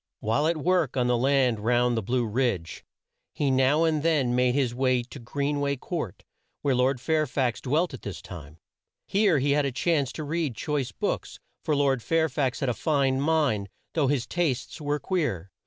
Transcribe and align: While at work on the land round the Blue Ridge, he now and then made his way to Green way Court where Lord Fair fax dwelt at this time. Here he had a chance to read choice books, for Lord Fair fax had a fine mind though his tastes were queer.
While 0.19 0.47
at 0.47 0.57
work 0.57 0.97
on 0.97 1.05
the 1.05 1.15
land 1.15 1.59
round 1.59 1.95
the 1.95 2.01
Blue 2.01 2.25
Ridge, 2.25 2.83
he 3.35 3.51
now 3.51 3.83
and 3.83 4.01
then 4.01 4.33
made 4.33 4.55
his 4.55 4.73
way 4.73 5.03
to 5.03 5.19
Green 5.19 5.59
way 5.59 5.77
Court 5.77 6.23
where 6.63 6.73
Lord 6.73 6.99
Fair 6.99 7.27
fax 7.27 7.61
dwelt 7.61 7.93
at 7.93 8.01
this 8.01 8.19
time. 8.19 8.57
Here 9.05 9.37
he 9.37 9.51
had 9.51 9.63
a 9.67 9.71
chance 9.71 10.11
to 10.13 10.23
read 10.23 10.55
choice 10.55 10.91
books, 10.91 11.39
for 11.63 11.75
Lord 11.75 12.01
Fair 12.01 12.29
fax 12.29 12.61
had 12.61 12.69
a 12.69 12.73
fine 12.73 13.19
mind 13.21 13.69
though 13.93 14.07
his 14.07 14.25
tastes 14.25 14.81
were 14.81 14.97
queer. 14.97 15.51